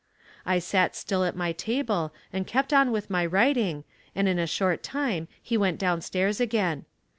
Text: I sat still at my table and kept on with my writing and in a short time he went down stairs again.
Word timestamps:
I 0.47 0.57
sat 0.57 0.95
still 0.95 1.23
at 1.25 1.35
my 1.35 1.51
table 1.51 2.11
and 2.33 2.47
kept 2.47 2.73
on 2.73 2.91
with 2.91 3.11
my 3.11 3.23
writing 3.23 3.83
and 4.15 4.27
in 4.27 4.39
a 4.39 4.47
short 4.47 4.81
time 4.81 5.27
he 5.43 5.57
went 5.57 5.77
down 5.77 6.01
stairs 6.01 6.39
again. 6.41 6.85